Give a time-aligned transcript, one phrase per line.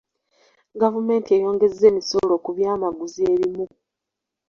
[0.81, 3.65] Gavumenti eyongezza emisolo ku byamaguzi ebimu.